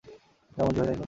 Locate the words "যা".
0.51-0.61